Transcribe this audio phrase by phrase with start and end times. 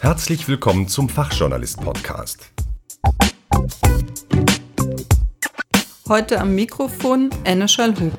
[0.00, 2.52] Herzlich willkommen zum Fachjournalist-Podcast.
[6.08, 8.18] Heute am Mikrofon Anne Schallhub.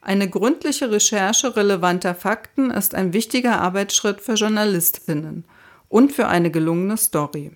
[0.00, 5.44] Eine gründliche Recherche relevanter Fakten ist ein wichtiger Arbeitsschritt für Journalistinnen
[5.88, 7.52] und für eine gelungene Story.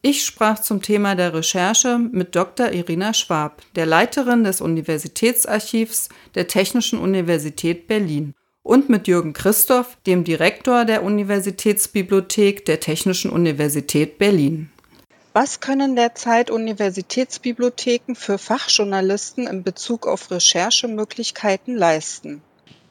[0.00, 2.70] Ich sprach zum Thema der Recherche mit Dr.
[2.70, 10.22] Irina Schwab, der Leiterin des Universitätsarchivs der Technischen Universität Berlin, und mit Jürgen Christoph, dem
[10.22, 14.70] Direktor der Universitätsbibliothek der Technischen Universität Berlin.
[15.32, 22.42] Was können derzeit Universitätsbibliotheken für Fachjournalisten in Bezug auf Recherchemöglichkeiten leisten?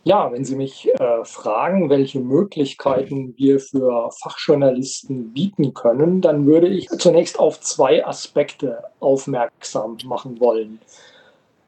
[0.07, 6.69] Ja, wenn Sie mich äh, fragen, welche Möglichkeiten wir für Fachjournalisten bieten können, dann würde
[6.69, 10.79] ich zunächst auf zwei Aspekte aufmerksam machen wollen.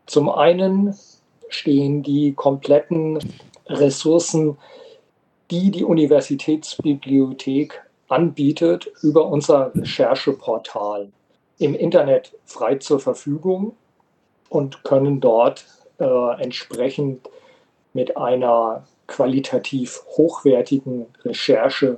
[0.06, 0.96] Zum einen
[1.50, 3.20] stehen die kompletten
[3.68, 4.58] Ressourcen,
[5.52, 11.12] die die Universitätsbibliothek anbietet, über unser Rechercheportal
[11.58, 13.76] im Internet frei zur Verfügung
[14.48, 15.66] und können dort
[16.00, 17.28] äh, entsprechend
[18.00, 21.98] mit einer qualitativ hochwertigen Recherche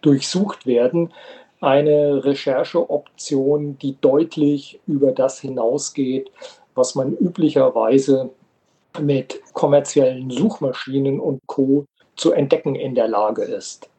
[0.00, 1.12] durchsucht werden.
[1.60, 6.30] Eine Rechercheoption, die deutlich über das hinausgeht,
[6.76, 8.30] was man üblicherweise
[9.00, 13.90] mit kommerziellen Suchmaschinen und Co zu entdecken in der Lage ist.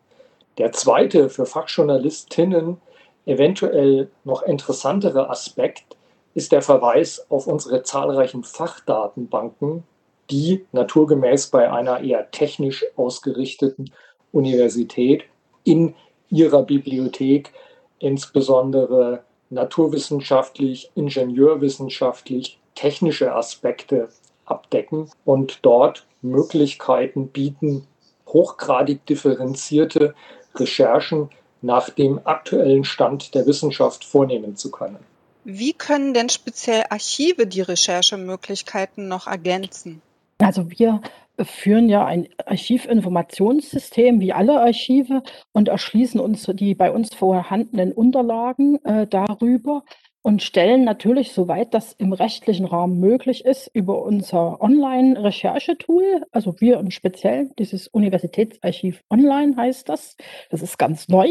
[0.58, 2.78] Der zweite für Fachjournalistinnen
[3.26, 5.98] eventuell noch interessantere Aspekt
[6.34, 9.84] ist der Verweis auf unsere zahlreichen Fachdatenbanken,
[10.30, 13.92] die naturgemäß bei einer eher technisch ausgerichteten
[14.32, 15.24] Universität
[15.64, 15.96] in
[16.30, 17.52] ihrer Bibliothek
[18.00, 24.10] insbesondere naturwissenschaftlich, ingenieurwissenschaftlich, technische Aspekte
[24.46, 27.88] abdecken und dort Möglichkeiten bieten,
[28.28, 30.14] hochgradig differenzierte
[30.56, 31.30] Recherchen
[31.62, 35.00] nach dem aktuellen Stand der Wissenschaft vornehmen zu können.
[35.44, 40.02] Wie können denn speziell Archive die Recherchemöglichkeiten noch ergänzen?
[40.40, 41.02] Also wir
[41.40, 48.84] führen ja ein Archivinformationssystem wie alle Archive und erschließen uns die bei uns vorhandenen Unterlagen
[48.86, 49.84] äh, darüber
[50.22, 56.80] und stellen natürlich, soweit das im rechtlichen Rahmen möglich ist, über unser Online-Recherchetool, also wir
[56.80, 60.18] im Speziellen, dieses Universitätsarchiv Online heißt das.
[60.50, 61.28] Das ist ganz neu,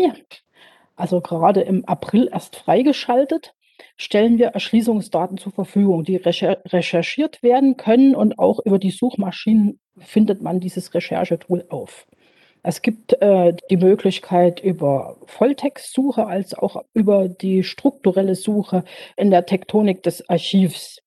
[0.94, 3.54] also gerade im April erst freigeschaltet
[3.96, 10.42] stellen wir Erschließungsdaten zur Verfügung, die recherchiert werden können und auch über die Suchmaschinen findet
[10.42, 12.06] man dieses Recherchetool auf.
[12.66, 18.84] Es gibt äh, die Möglichkeit über Volltextsuche als auch über die strukturelle Suche
[19.16, 21.02] in der Tektonik des Archivs.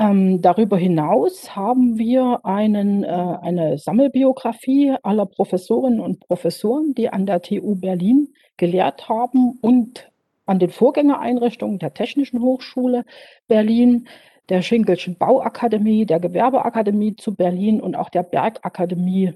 [0.00, 7.24] Ähm, darüber hinaus haben wir einen, äh, eine Sammelbiografie aller Professorinnen und Professoren, die an
[7.24, 10.10] der TU Berlin gelehrt haben und
[10.50, 13.04] an den Vorgängereinrichtungen der Technischen Hochschule
[13.46, 14.08] Berlin,
[14.48, 19.34] der Schinkelschen Bauakademie, der Gewerbeakademie zu Berlin und auch der Bergakademie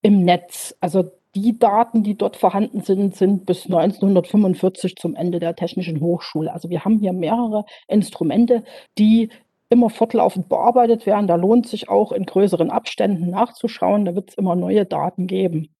[0.00, 0.74] im Netz.
[0.80, 6.50] Also die Daten, die dort vorhanden sind, sind bis 1945 zum Ende der Technischen Hochschule.
[6.50, 8.64] Also wir haben hier mehrere Instrumente,
[8.96, 9.28] die
[9.68, 11.26] immer fortlaufend bearbeitet werden.
[11.26, 14.06] Da lohnt sich auch in größeren Abständen nachzuschauen.
[14.06, 15.74] Da wird es immer neue Daten geben.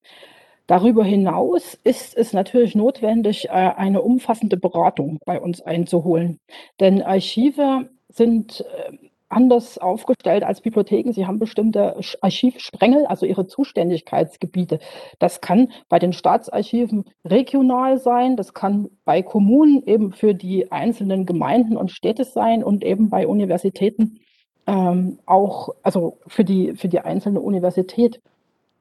[0.66, 6.38] Darüber hinaus ist es natürlich notwendig, äh, eine umfassende Beratung bei uns einzuholen.
[6.80, 8.96] Denn Archive sind äh,
[9.28, 11.12] anders aufgestellt als Bibliotheken.
[11.12, 14.78] Sie haben bestimmte Archivsprengel, also ihre Zuständigkeitsgebiete.
[15.18, 21.26] Das kann bei den Staatsarchiven regional sein, das kann bei Kommunen eben für die einzelnen
[21.26, 24.20] Gemeinden und Städte sein und eben bei Universitäten
[24.66, 28.20] ähm, auch, also für die, für die einzelne Universität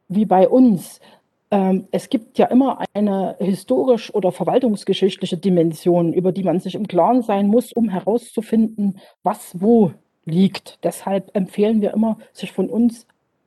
[0.08, 1.00] wie bei uns.
[1.54, 6.88] Ähm, es gibt ja immer eine historisch oder verwaltungsgeschichtliche Dimension, über die man sich im
[6.88, 9.92] Klaren sein muss, um herauszufinden, was wo
[10.26, 10.80] liegt.
[10.84, 13.06] Deshalb empfehlen wir immer, sich von uns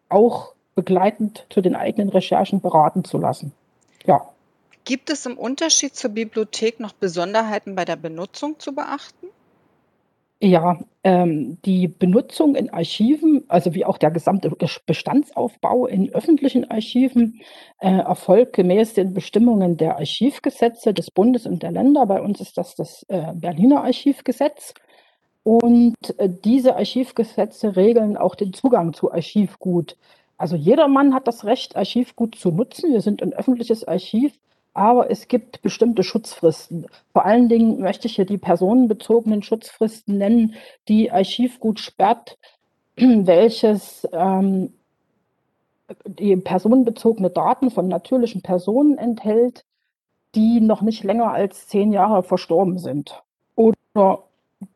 [0.08, 3.52] auch begleitend zu den eigenen Recherchen beraten zu lassen.
[4.04, 4.28] Ja.
[4.84, 9.26] Gibt es im Unterschied zur Bibliothek noch Besonderheiten bei der Benutzung zu beachten?
[10.40, 14.50] Ja, ähm, die Benutzung in Archiven, also wie auch der gesamte
[14.84, 17.40] Bestandsaufbau in öffentlichen Archiven,
[17.78, 22.04] äh, erfolgt gemäß den Bestimmungen der Archivgesetze des Bundes und der Länder.
[22.04, 24.74] Bei uns ist das das äh, Berliner Archivgesetz.
[25.42, 29.96] Und äh, diese Archivgesetze regeln auch den Zugang zu Archivgut.
[30.36, 32.92] Also jedermann hat das Recht, Archivgut zu nutzen.
[32.92, 34.34] Wir sind ein öffentliches Archiv
[34.76, 36.86] aber es gibt bestimmte Schutzfristen.
[37.12, 40.54] Vor allen Dingen möchte ich hier die personenbezogenen Schutzfristen nennen,
[40.88, 42.38] die Archivgut sperrt,
[42.96, 44.74] welches ähm,
[46.04, 49.64] die personenbezogene Daten von natürlichen Personen enthält,
[50.34, 53.22] die noch nicht länger als zehn Jahre verstorben sind
[53.54, 54.24] oder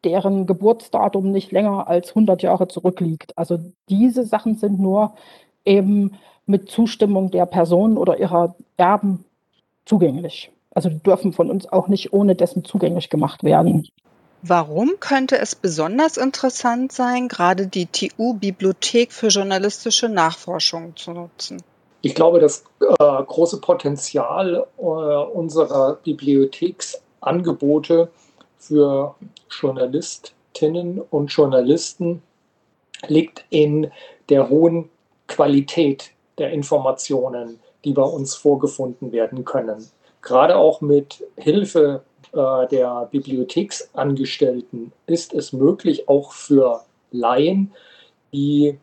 [0.04, 3.36] deren Geburtsdatum nicht länger als 100 Jahre zurückliegt.
[3.36, 3.58] Also
[3.88, 5.14] diese Sachen sind nur
[5.64, 6.12] eben
[6.46, 9.24] mit Zustimmung der Person oder ihrer Erben
[9.84, 10.52] zugänglich.
[10.72, 13.88] Also die dürfen von uns auch nicht ohne dessen zugänglich gemacht werden.
[14.42, 21.62] Warum könnte es besonders interessant sein, gerade die TU-Bibliothek für journalistische Nachforschung zu nutzen?
[22.00, 28.10] Ich glaube, das äh, große Potenzial äh, unserer Bibliotheksangebote
[28.58, 29.14] für
[29.50, 32.22] Journalistinnen und Journalisten
[33.08, 33.90] liegt in
[34.30, 34.88] der hohen
[35.26, 39.86] Qualität der Informationen, die bei uns vorgefunden werden können.
[40.22, 47.72] Gerade auch mit Hilfe äh, der Bibliotheksangestellten ist es möglich, auch für Laien,
[48.32, 48.78] die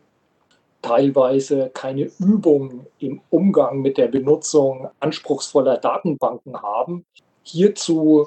[0.82, 7.04] teilweise keine Übung im Umgang mit der Benutzung anspruchsvoller Datenbanken haben,
[7.42, 8.26] hierzu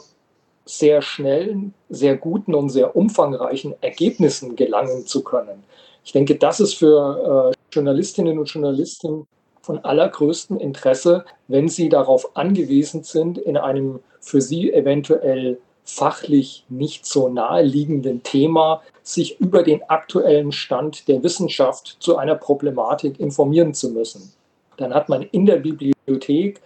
[0.66, 5.64] sehr schnellen, sehr guten und sehr umfangreichen Ergebnissen gelangen zu können.
[6.04, 9.28] Ich denke, das ist für äh, Journalistinnen und Journalisten
[9.62, 17.06] von allergrößtem Interesse, wenn sie darauf angewiesen sind, in einem für sie eventuell fachlich nicht
[17.06, 23.90] so naheliegenden Thema sich über den aktuellen Stand der Wissenschaft zu einer Problematik informieren zu
[23.92, 24.34] müssen.
[24.78, 26.62] Dann hat man in der Bibliothek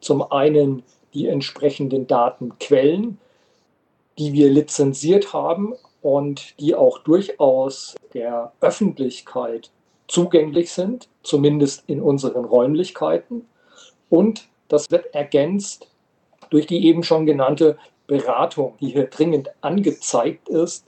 [0.00, 0.82] zum einen
[1.14, 3.18] die entsprechenden Datenquellen,
[4.18, 9.70] die wir lizenziert haben und die auch durchaus der Öffentlichkeit
[10.10, 13.46] zugänglich sind, zumindest in unseren Räumlichkeiten.
[14.08, 15.88] Und das wird ergänzt
[16.50, 17.78] durch die eben schon genannte
[18.08, 20.84] Beratung, die hier dringend angezeigt ist.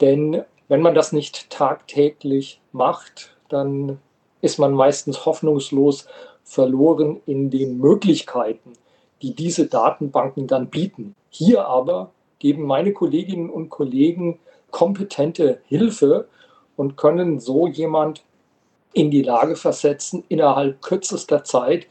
[0.00, 3.98] Denn wenn man das nicht tagtäglich macht, dann
[4.40, 6.08] ist man meistens hoffnungslos
[6.42, 8.72] verloren in den Möglichkeiten,
[9.22, 11.14] die diese Datenbanken dann bieten.
[11.28, 12.10] Hier aber
[12.40, 14.40] geben meine Kolleginnen und Kollegen
[14.72, 16.26] kompetente Hilfe
[16.76, 18.24] und können so jemand
[18.92, 21.86] in die Lage versetzen, innerhalb kürzester Zeit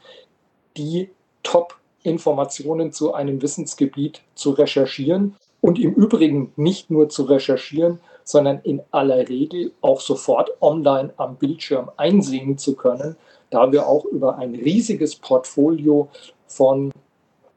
[0.76, 1.10] die
[1.42, 8.82] Top-Informationen zu einem Wissensgebiet zu recherchieren und im Übrigen nicht nur zu recherchieren, sondern in
[8.90, 13.16] aller Regel auch sofort online am Bildschirm einsehen zu können,
[13.50, 16.08] da wir auch über ein riesiges Portfolio
[16.46, 16.92] von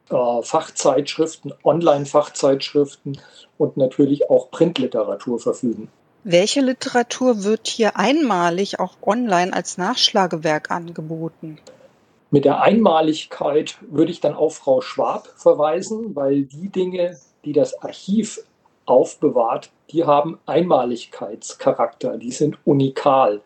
[0.10, 3.20] äh, Fachzeitschriften, Online-Fachzeitschriften
[3.58, 5.90] und natürlich auch Printliteratur verfügen.
[6.26, 11.58] Welche Literatur wird hier einmalig auch online als Nachschlagewerk angeboten?
[12.32, 17.82] Mit der Einmaligkeit würde ich dann auf Frau Schwab verweisen, weil die Dinge, die das
[17.82, 18.40] Archiv
[18.86, 23.42] aufbewahrt, die haben Einmaligkeitscharakter, die sind unikal.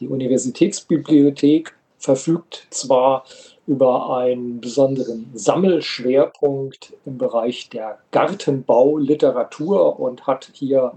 [0.00, 1.76] Die Universitätsbibliothek
[2.06, 3.24] verfügt zwar
[3.66, 10.92] über einen besonderen Sammelschwerpunkt im Bereich der Gartenbauliteratur und hat hier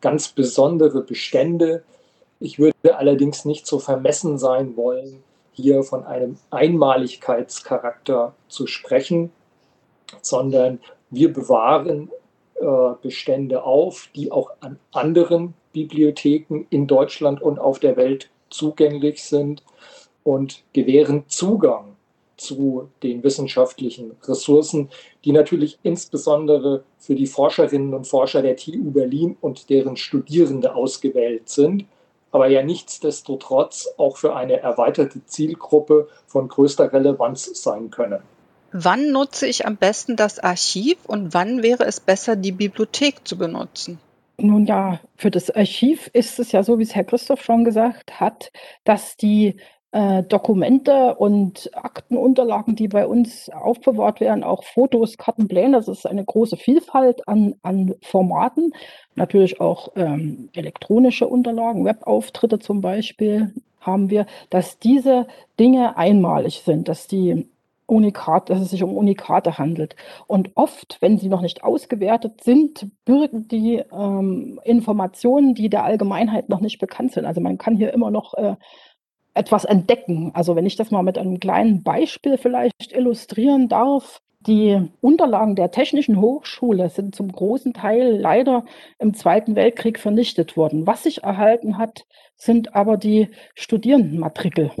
[0.00, 1.82] ganz besondere Bestände.
[2.38, 9.32] Ich würde allerdings nicht so vermessen sein wollen, hier von einem Einmaligkeitscharakter zu sprechen,
[10.20, 10.78] sondern
[11.10, 12.08] wir bewahren
[12.54, 12.64] äh,
[13.02, 19.64] Bestände auf, die auch an anderen Bibliotheken in Deutschland und auf der Welt zugänglich sind
[20.24, 21.96] und gewähren Zugang
[22.36, 24.88] zu den wissenschaftlichen Ressourcen,
[25.24, 31.48] die natürlich insbesondere für die Forscherinnen und Forscher der TU Berlin und deren Studierende ausgewählt
[31.48, 31.84] sind,
[32.32, 38.22] aber ja nichtsdestotrotz auch für eine erweiterte Zielgruppe von größter Relevanz sein können.
[38.72, 43.36] Wann nutze ich am besten das Archiv und wann wäre es besser, die Bibliothek zu
[43.36, 43.98] benutzen?
[44.38, 48.18] Nun ja, für das Archiv ist es ja so, wie es Herr Christoph schon gesagt
[48.18, 48.50] hat,
[48.84, 49.56] dass die
[49.92, 55.76] äh, Dokumente und Aktenunterlagen, die bei uns aufbewahrt werden, auch Fotos, Kartenpläne.
[55.76, 58.72] Das ist eine große Vielfalt an, an Formaten.
[59.14, 65.26] Natürlich auch ähm, elektronische Unterlagen, Webauftritte zum Beispiel haben wir, dass diese
[65.58, 67.46] Dinge einmalig sind, dass die
[67.86, 69.96] Unikat, dass es sich um Unikate handelt.
[70.26, 76.48] Und oft, wenn sie noch nicht ausgewertet sind, bürgen die ähm, Informationen, die der Allgemeinheit
[76.48, 77.26] noch nicht bekannt sind.
[77.26, 78.54] Also man kann hier immer noch äh,
[79.34, 80.32] etwas entdecken.
[80.34, 84.20] Also wenn ich das mal mit einem kleinen Beispiel vielleicht illustrieren darf.
[84.40, 88.64] Die Unterlagen der Technischen Hochschule sind zum großen Teil leider
[88.98, 90.84] im Zweiten Weltkrieg vernichtet worden.
[90.84, 94.72] Was sich erhalten hat, sind aber die Studierendenmatrikel,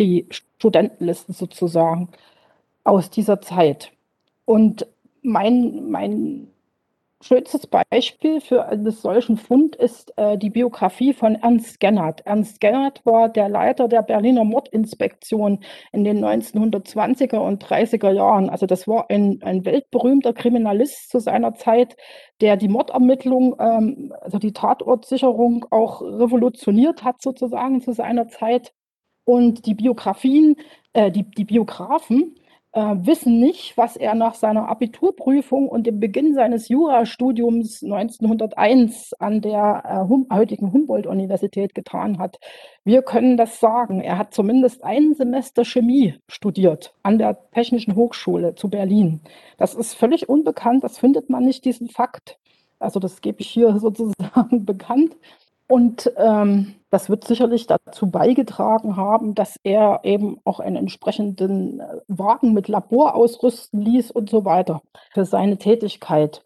[0.00, 2.08] die Studentenlisten sozusagen
[2.82, 3.92] aus dieser Zeit.
[4.44, 4.86] Und
[5.22, 6.48] mein, mein
[7.20, 12.24] schönstes Beispiel für einen solchen Fund ist äh, die Biografie von Ernst Gennert.
[12.24, 18.48] Ernst Gennert war der Leiter der Berliner Mordinspektion in den 1920er und 30er Jahren.
[18.50, 21.96] Also das war ein, ein weltberühmter Kriminalist zu seiner Zeit,
[22.40, 28.72] der die Mordermittlung, ähm, also die Tatortsicherung auch revolutioniert hat sozusagen zu seiner Zeit.
[29.24, 30.56] Und die Biografien,
[30.92, 32.36] äh, die, die Biografen,
[32.72, 39.40] äh, wissen nicht, was er nach seiner Abiturprüfung und dem Beginn seines Jurastudiums 1901 an
[39.40, 42.38] der äh, hum heutigen Humboldt-Universität getan hat.
[42.84, 44.00] Wir können das sagen.
[44.00, 49.20] Er hat zumindest ein Semester Chemie studiert an der Technischen Hochschule zu Berlin.
[49.56, 52.38] Das ist völlig unbekannt, das findet man nicht, diesen Fakt.
[52.78, 55.16] Also das gebe ich hier sozusagen bekannt.
[55.68, 61.84] Und ähm, das wird sicherlich dazu beigetragen haben, dass er eben auch einen entsprechenden äh,
[62.08, 64.80] Wagen mit Labor ausrüsten ließ und so weiter
[65.12, 66.42] für seine Tätigkeit.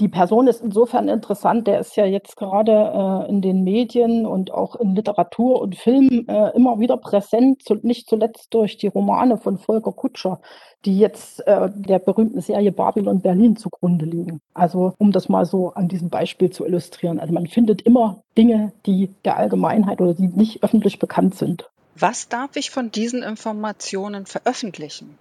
[0.00, 4.50] Die Person ist insofern interessant, der ist ja jetzt gerade äh, in den Medien und
[4.50, 9.38] auch in Literatur und Film äh, immer wieder präsent, zu, nicht zuletzt durch die Romane
[9.38, 10.40] von Volker Kutscher,
[10.84, 14.40] die jetzt äh, der berühmten Serie Babylon Berlin zugrunde liegen.
[14.52, 17.20] Also um das mal so an diesem Beispiel zu illustrieren.
[17.20, 21.70] Also man findet immer Dinge, die der Allgemeinheit oder die nicht öffentlich bekannt sind.
[21.96, 25.16] Was darf ich von diesen Informationen veröffentlichen?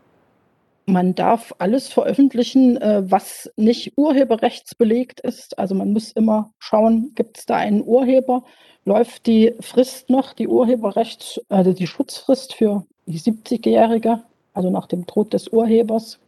[0.86, 5.58] Man darf alles veröffentlichen, äh, was nicht urheberrechtsbelegt ist.
[5.58, 8.44] Also man muss immer schauen, gibt es da einen Urheber?
[8.84, 14.24] Läuft die Frist noch, die Urheberrechts, also die Schutzfrist für die 70-Jährige,
[14.54, 16.20] also nach dem Tod des Urhebers?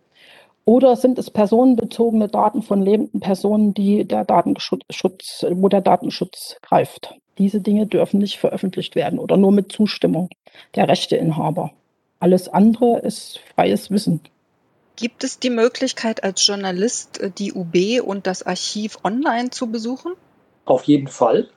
[0.63, 7.13] Oder sind es personenbezogene Daten von lebenden Personen, die der Datenschutz, wo der Datenschutz greift?
[7.37, 10.29] Diese Dinge dürfen nicht veröffentlicht werden oder nur mit Zustimmung
[10.75, 11.71] der Rechteinhaber.
[12.19, 14.21] Alles andere ist freies Wissen.
[14.95, 20.13] Gibt es die Möglichkeit, als Journalist äh, die UB und das Archiv online zu besuchen?
[20.65, 21.49] Auf jeden Fall.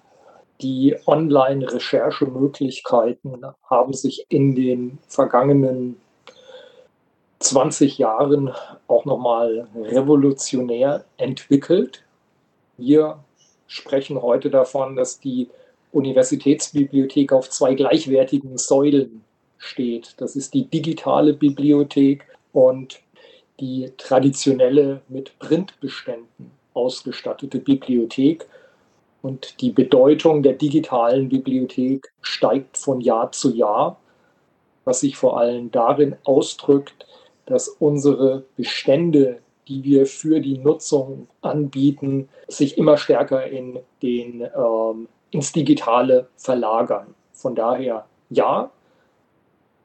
[0.60, 6.00] Die Online-Recherchemöglichkeiten haben sich in den vergangenen
[7.38, 8.52] 20 Jahren
[8.88, 12.02] auch nochmal revolutionär entwickelt.
[12.76, 13.22] Wir
[13.68, 15.48] sprechen heute davon, dass die
[15.92, 19.22] Universitätsbibliothek auf zwei gleichwertigen Säulen
[19.58, 20.14] steht.
[20.18, 23.00] Das ist die digitale Bibliothek und
[23.60, 28.46] die traditionelle mit Printbeständen ausgestattete Bibliothek.
[29.20, 33.98] Und die Bedeutung der digitalen Bibliothek steigt von Jahr zu Jahr,
[34.84, 37.06] was sich vor allem darin ausdrückt,
[37.46, 45.08] dass unsere Bestände, die wir für die Nutzung anbieten, sich immer stärker in den, ähm,
[45.30, 47.14] ins Digitale verlagern.
[47.32, 48.70] Von daher ja,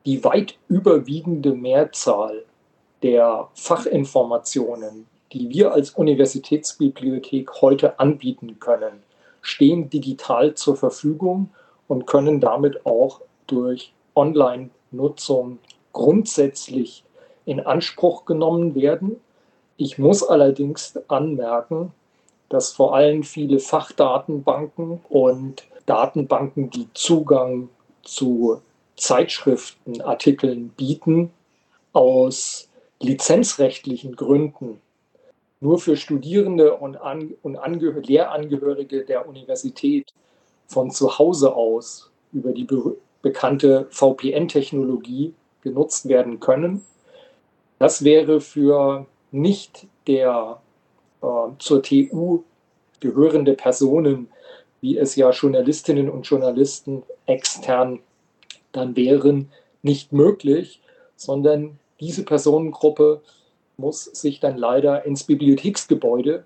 [0.06, 2.44] die weit überwiegende Mehrzahl
[3.03, 9.03] der Fachinformationen, die wir als Universitätsbibliothek heute anbieten können,
[9.41, 11.50] stehen digital zur Verfügung
[11.88, 15.60] und können damit auch durch Online-Nutzung
[15.91, 17.03] grundsätzlich
[17.45, 19.17] in Anspruch genommen werden.
[19.75, 21.91] Ich muss allerdings anmerken,
[22.48, 27.67] dass vor allem viele Fachdatenbanken und Datenbanken, die Zugang
[28.03, 28.62] zu
[28.95, 31.31] Zeitschriftenartikeln bieten,
[31.91, 32.69] aus
[33.03, 34.81] lizenzrechtlichen Gründen
[35.63, 40.13] nur für Studierende und, An und Angehör Lehrangehörige der Universität
[40.67, 46.83] von zu Hause aus über die be bekannte VPN-Technologie genutzt werden können.
[47.79, 50.62] Das wäre für nicht der
[51.22, 51.25] äh,
[51.60, 52.43] zur TU
[53.00, 54.27] gehörende Personen,
[54.81, 58.00] wie es ja Journalistinnen und Journalisten extern
[58.74, 59.50] dann wären,
[59.83, 60.81] nicht möglich,
[61.15, 63.22] sondern diese Personengruppe
[63.77, 66.43] muss sich dann leider ins Bibliotheksgebäude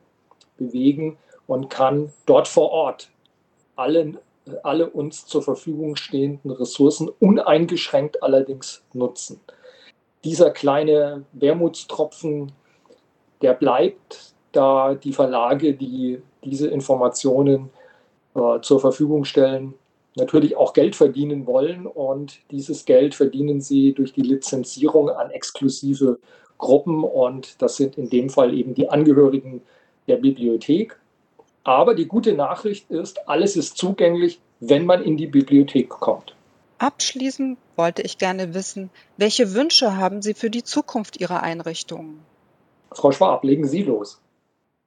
[0.55, 3.09] bewegen und kann dort vor Ort
[3.75, 4.13] alle,
[4.61, 9.39] alle uns zur Verfügung stehenden Ressourcen uneingeschränkt allerdings nutzen.
[10.23, 12.51] Dieser kleine Wermutstropfen,
[13.41, 17.71] der bleibt, da die Verlage, die diese Informationen
[18.35, 19.73] äh, zur Verfügung stellen,
[20.17, 26.19] natürlich auch Geld verdienen wollen und dieses Geld verdienen sie durch die Lizenzierung an exklusive
[26.57, 29.61] Gruppen und das sind in dem Fall eben die Angehörigen
[30.07, 30.97] der Bibliothek.
[31.63, 36.35] Aber die gute Nachricht ist, alles ist zugänglich, wenn man in die Bibliothek kommt.
[36.79, 42.19] Abschließend wollte ich gerne wissen, welche Wünsche haben Sie für die Zukunft Ihrer Einrichtung?
[42.91, 44.21] Frau Schwab, legen Sie los.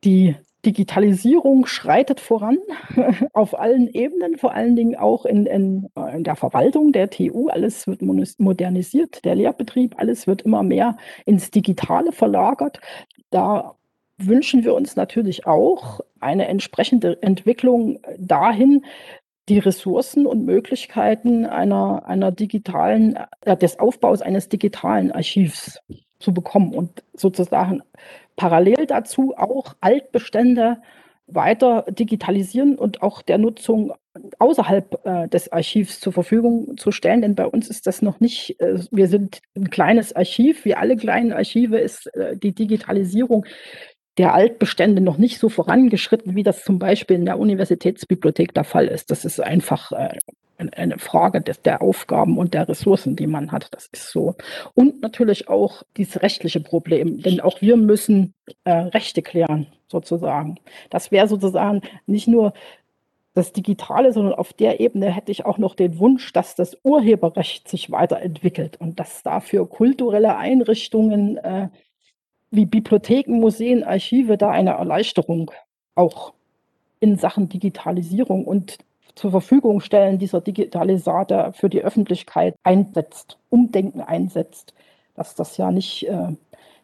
[0.02, 2.58] Die Digitalisierung schreitet voran
[3.32, 7.48] auf allen Ebenen, vor allen Dingen auch in, in, äh, in, der Verwaltung der TU.
[7.48, 12.80] Alles wird modernisiert, der Lehrbetrieb, alles wird immer mehr ins Digitale verlagert.
[13.30, 13.76] Da
[14.18, 18.84] wünschen wir uns natürlich auch eine entsprechende Entwicklung dahin,
[19.48, 25.80] die Ressourcen und Möglichkeiten einer, einer digitalen, äh, des Aufbaus eines digitalen Archivs
[26.20, 27.82] zu bekommen und sozusagen
[28.36, 30.78] parallel dazu auch Altbestände
[31.26, 33.92] weiter digitalisieren und auch der Nutzung
[34.38, 37.22] außerhalb äh, des Archivs zur Verfügung zu stellen.
[37.22, 40.96] Denn bei uns ist das noch nicht, äh, wir sind ein kleines Archiv, wie alle
[40.96, 43.46] kleinen Archive ist äh, die Digitalisierung
[44.18, 48.88] der Altbestände noch nicht so vorangeschritten, wie das zum Beispiel in der Universitätsbibliothek der Fall
[48.88, 49.10] ist.
[49.10, 50.18] Das ist einfach äh,
[50.68, 53.68] eine Frage des, der Aufgaben und der Ressourcen, die man hat.
[53.72, 54.34] Das ist so.
[54.74, 60.58] Und natürlich auch dieses rechtliche Problem, denn auch wir müssen äh, Rechte klären, sozusagen.
[60.90, 62.52] Das wäre sozusagen nicht nur
[63.34, 67.68] das Digitale, sondern auf der Ebene hätte ich auch noch den Wunsch, dass das Urheberrecht
[67.68, 71.68] sich weiterentwickelt und dass dafür kulturelle Einrichtungen äh,
[72.50, 75.52] wie Bibliotheken, Museen, Archive da eine Erleichterung
[75.94, 76.32] auch
[76.98, 78.78] in Sachen Digitalisierung und
[79.14, 84.74] zur Verfügung stellen dieser Digitalisator für die Öffentlichkeit einsetzt, Umdenken einsetzt,
[85.14, 86.28] dass das ja nicht äh,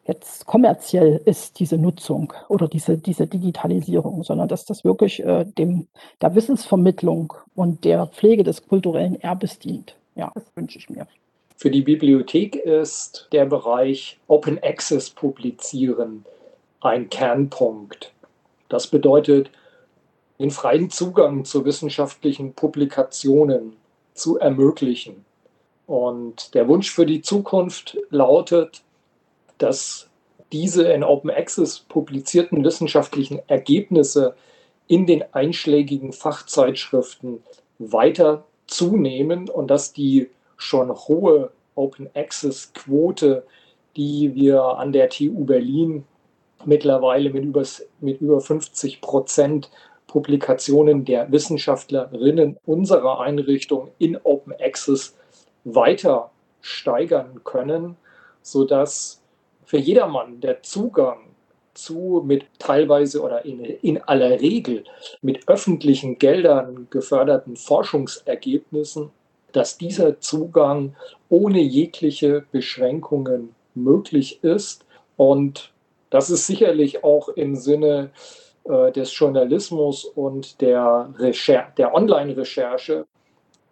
[0.07, 5.89] jetzt kommerziell ist, diese Nutzung oder diese, diese Digitalisierung, sondern dass das wirklich äh, dem,
[6.21, 9.97] der Wissensvermittlung und der Pflege des kulturellen Erbes dient.
[10.15, 11.07] Ja, das wünsche ich mir.
[11.57, 16.25] Für die Bibliothek ist der Bereich Open Access Publizieren
[16.81, 18.13] ein Kernpunkt.
[18.69, 19.51] Das bedeutet,
[20.39, 23.77] den freien Zugang zu wissenschaftlichen Publikationen
[24.15, 25.25] zu ermöglichen.
[25.87, 28.83] Und der Wunsch für die Zukunft lautet,
[29.59, 30.09] dass
[30.53, 34.35] diese in Open Access publizierten wissenschaftlichen Ergebnisse
[34.89, 37.43] in den einschlägigen Fachzeitschriften
[37.79, 43.45] weiter zunehmen und dass die schon hohe Open Access Quote,
[43.97, 46.05] die wir an der TU Berlin
[46.65, 47.65] mittlerweile mit über,
[48.01, 49.71] mit über 50 Prozent
[50.07, 55.17] Publikationen der Wissenschaftlerinnen unserer Einrichtung in Open Access
[55.65, 57.97] weiter steigern können,
[58.43, 59.23] sodass
[59.65, 61.19] für jedermann der Zugang
[61.75, 64.85] zu mit teilweise oder in, in aller Regel
[65.21, 69.11] mit öffentlichen Geldern geförderten Forschungsergebnissen
[69.57, 70.95] dass dieser Zugang
[71.31, 74.85] ohne jegliche Beschränkungen möglich ist.
[75.17, 75.73] Und
[76.11, 78.19] das ist sicherlich auch im Sinne äh,
[78.69, 81.13] des Journalismus und der,
[81.79, 83.07] der Online-Recherche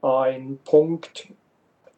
[0.03, 1.29] ein Punkt,